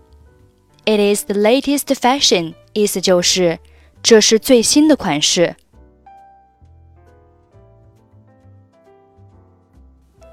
[0.85, 3.59] It is the latest fashion，意思就是
[4.01, 5.55] 这是最新的款式。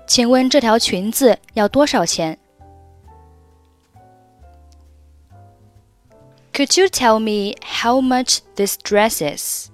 [0.06, 2.36] 请问这条裙子要多少钱
[6.53, 9.69] ？Could you tell me how much this dress is?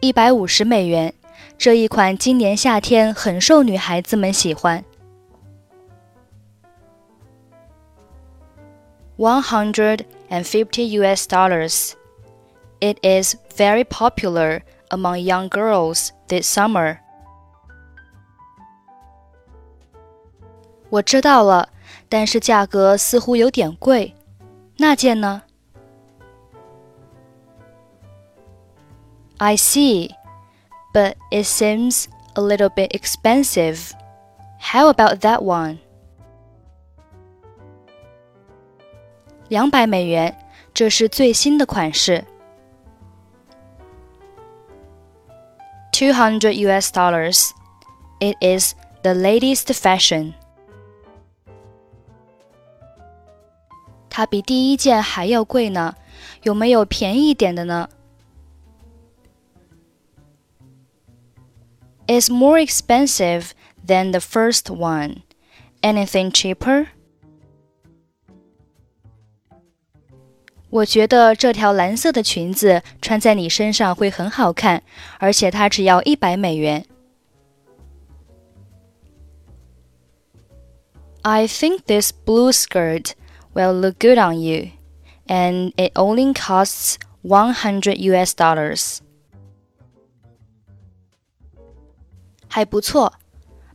[0.00, 1.14] 一百五十美元，
[1.56, 4.84] 这一款今年夏天很受女孩子们喜欢。
[9.16, 11.92] One hundred and fifty US dollars.
[12.80, 16.98] It is very popular among young girls this summer.
[20.90, 21.68] 我知道了。
[22.08, 24.14] 但是价格似乎有点贵，
[24.78, 25.42] 那件呢？
[29.38, 30.10] I see,
[30.92, 33.90] but it seems a little bit expensive.
[34.60, 35.78] How about that one?
[39.48, 40.36] 两百美元，
[40.72, 42.24] 这是最新的款式。
[45.92, 47.50] Two hundred US dollars.
[48.20, 50.34] It is the latest fashion.
[54.16, 55.94] 它比第一件还要贵呢，
[56.42, 57.88] 有没有便宜一点的呢？
[62.06, 63.52] Is more expensive
[63.86, 65.22] than the first one.
[65.80, 66.88] Anything cheaper?
[70.68, 74.82] 我觉得这条蓝色的裙子穿在你身上会很好看，
[75.18, 76.86] 而且它只要一百美元。
[81.22, 83.12] I think this blue skirt
[83.56, 84.72] will look good on you,
[85.26, 88.98] and it only costs 100 US dollars.
[92.48, 93.14] 还不错，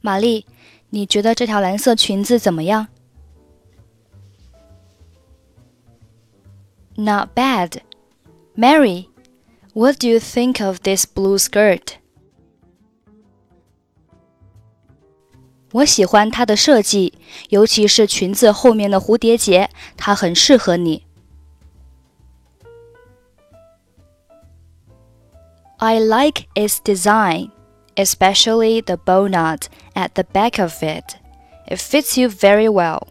[0.02, 0.46] 玛丽，
[0.90, 2.88] 你觉得这条蓝色裙子怎么样？
[6.96, 7.82] Not bad.
[8.56, 9.08] Mary,
[9.74, 11.98] what do you think of this blue skirt?
[15.74, 17.14] 我喜欢它的设计，
[17.50, 21.06] 尤其是裙子后面的蝴蝶结，它很适合你。
[25.78, 27.52] I like its design,
[27.96, 31.18] especially the bow knot at the back of it.
[31.68, 33.04] It fits you very well.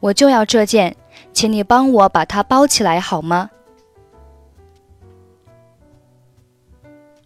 [0.00, 0.96] 我就要这件，
[1.32, 3.50] 请你帮我把它包起来好吗？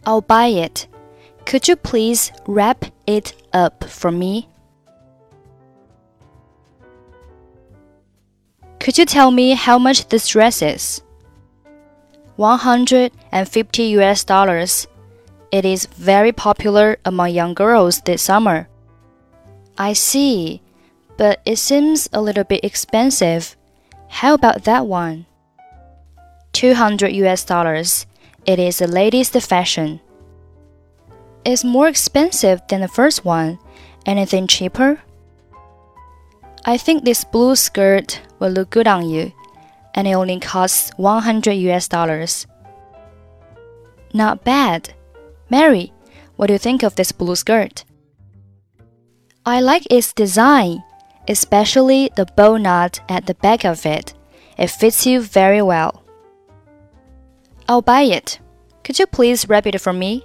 [0.03, 0.87] I'll buy it.
[1.52, 4.48] Could you please wrap it up for me?
[8.80, 11.02] Could you tell me how much this dress is?
[12.36, 14.86] 150 US dollars.
[15.50, 18.66] It is very popular among young girls this summer.
[19.76, 20.62] I see,
[21.18, 23.58] but it seems a little bit expensive.
[24.08, 25.26] How about that one?
[26.54, 28.06] 200 US dollars.
[28.46, 30.00] It is the latest fashion
[31.44, 33.58] is more expensive than the first one.
[34.06, 35.00] Anything cheaper?
[36.64, 39.32] I think this blue skirt will look good on you,
[39.94, 42.46] and it only costs 100 US dollars.
[44.14, 44.94] Not bad.
[45.50, 45.92] Mary,
[46.36, 47.84] what do you think of this blue skirt?
[49.44, 50.84] I like its design,
[51.28, 54.14] especially the bow knot at the back of it.
[54.56, 56.04] It fits you very well.
[57.68, 58.38] I'll buy it.
[58.84, 60.24] Could you please wrap it for me?